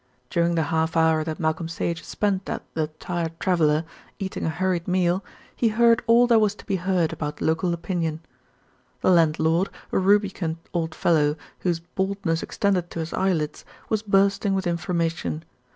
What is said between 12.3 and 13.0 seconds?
extended to